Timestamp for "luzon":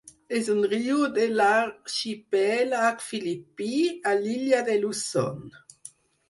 4.81-5.47